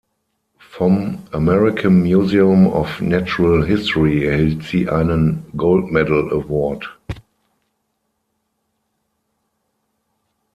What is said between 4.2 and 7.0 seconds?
erhielt sie einen „Gold Medal Award“.